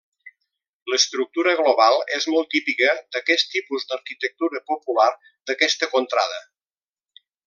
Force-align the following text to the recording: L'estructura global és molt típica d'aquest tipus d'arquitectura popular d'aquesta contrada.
L'estructura 0.91 1.51
global 1.59 1.97
és 2.19 2.25
molt 2.35 2.49
típica 2.55 2.95
d'aquest 3.17 3.53
tipus 3.57 3.85
d'arquitectura 3.91 4.63
popular 4.73 5.09
d'aquesta 5.51 5.91
contrada. 5.97 6.41